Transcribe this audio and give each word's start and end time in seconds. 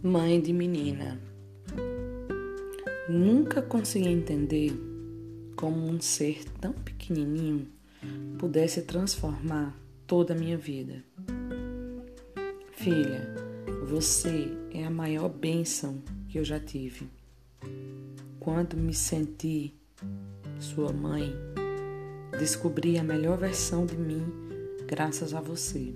Mãe 0.00 0.40
de 0.40 0.52
menina. 0.52 1.20
Nunca 3.08 3.60
consegui 3.60 4.08
entender 4.08 4.72
como 5.56 5.88
um 5.88 6.00
ser 6.00 6.44
tão 6.60 6.72
pequenininho 6.72 7.66
pudesse 8.38 8.82
transformar 8.82 9.76
toda 10.06 10.34
a 10.34 10.36
minha 10.36 10.56
vida. 10.56 11.02
Filha, 12.70 13.34
você 13.88 14.56
é 14.70 14.84
a 14.84 14.90
maior 14.90 15.28
bênção 15.28 16.00
que 16.28 16.38
eu 16.38 16.44
já 16.44 16.60
tive. 16.60 17.10
Quando 18.38 18.76
me 18.76 18.94
senti 18.94 19.74
sua 20.60 20.92
mãe, 20.92 21.34
descobri 22.38 22.98
a 22.98 23.02
melhor 23.02 23.36
versão 23.36 23.84
de 23.84 23.96
mim 23.96 24.22
graças 24.86 25.34
a 25.34 25.40
você. 25.40 25.92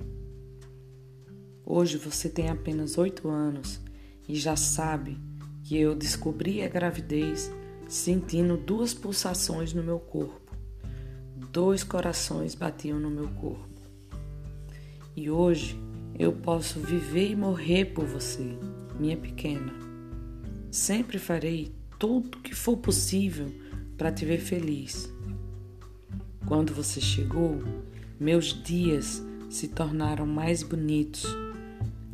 Hoje 1.64 1.96
você 1.96 2.28
tem 2.28 2.50
apenas 2.50 2.98
oito 2.98 3.28
anos 3.28 3.80
e 4.28 4.36
já 4.36 4.56
sabe 4.56 5.18
que 5.62 5.76
eu 5.76 5.94
descobri 5.94 6.62
a 6.62 6.68
gravidez 6.68 7.50
sentindo 7.88 8.56
duas 8.56 8.94
pulsações 8.94 9.72
no 9.72 9.82
meu 9.82 9.98
corpo. 9.98 10.56
Dois 11.50 11.84
corações 11.84 12.54
batiam 12.54 12.98
no 12.98 13.10
meu 13.10 13.28
corpo. 13.28 13.68
E 15.14 15.30
hoje 15.30 15.78
eu 16.18 16.32
posso 16.32 16.80
viver 16.80 17.30
e 17.30 17.36
morrer 17.36 17.86
por 17.86 18.06
você, 18.06 18.56
minha 18.98 19.16
pequena. 19.16 19.72
Sempre 20.70 21.18
farei 21.18 21.74
tudo 21.98 22.38
o 22.38 22.40
que 22.40 22.54
for 22.54 22.78
possível 22.78 23.52
para 23.98 24.10
te 24.10 24.24
ver 24.24 24.40
feliz. 24.40 25.12
Quando 26.46 26.72
você 26.72 27.00
chegou, 27.00 27.62
meus 28.18 28.62
dias 28.62 29.22
se 29.50 29.68
tornaram 29.68 30.26
mais 30.26 30.62
bonitos 30.62 31.26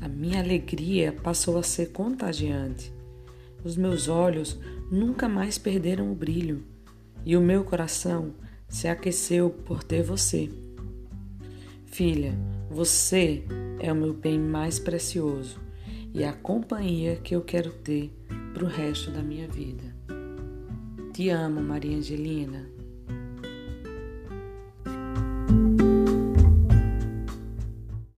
a 0.01 0.09
minha 0.09 0.41
alegria 0.41 1.13
passou 1.13 1.59
a 1.59 1.63
ser 1.63 1.93
contagiante. 1.93 2.93
Os 3.65 3.77
meus 3.77 4.09
olhos 4.09 4.59
nunca 4.91 5.29
mais 5.29 5.59
perderam 5.59 6.11
o 6.11 6.15
brilho 6.15 6.63
e 7.25 7.37
o 7.37 7.41
meu 7.41 7.65
coração 7.65 8.33
se 8.69 8.87
aqueceu 8.87 9.51
por 9.51 9.83
ter 9.83 10.03
você. 10.03 10.49
Filha, 11.87 12.35
você 12.71 13.45
é 13.81 13.93
o 13.93 13.97
meu 13.97 14.13
bem 14.13 14.39
mais 14.39 14.79
precioso 14.79 15.59
e 16.15 16.23
a 16.23 16.33
companhia 16.33 17.17
que 17.17 17.35
eu 17.35 17.43
quero 17.43 17.71
ter 17.71 18.13
para 18.55 18.65
o 18.65 18.69
resto 18.69 19.11
da 19.11 19.23
minha 19.23 19.49
vida. 19.49 19.85
Te 21.13 21.31
amo, 21.31 21.61
Maria 21.61 21.97
Angelina. 21.97 22.69